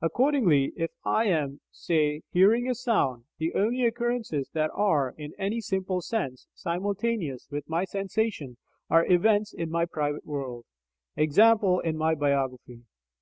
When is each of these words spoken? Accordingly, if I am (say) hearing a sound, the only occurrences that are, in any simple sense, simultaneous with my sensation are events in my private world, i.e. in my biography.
Accordingly, 0.00 0.72
if 0.78 0.92
I 1.04 1.26
am 1.26 1.60
(say) 1.70 2.22
hearing 2.30 2.70
a 2.70 2.74
sound, 2.74 3.26
the 3.36 3.52
only 3.52 3.84
occurrences 3.84 4.48
that 4.54 4.70
are, 4.72 5.14
in 5.18 5.34
any 5.38 5.60
simple 5.60 6.00
sense, 6.00 6.46
simultaneous 6.54 7.48
with 7.50 7.68
my 7.68 7.84
sensation 7.84 8.56
are 8.88 9.04
events 9.04 9.52
in 9.52 9.68
my 9.70 9.84
private 9.84 10.24
world, 10.24 10.64
i.e. 11.18 11.28
in 11.84 11.98
my 11.98 12.14
biography. 12.14 12.84